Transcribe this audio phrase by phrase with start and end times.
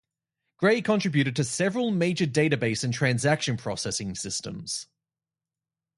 [0.57, 4.87] Gray contributed to several major database and transaction processing systems.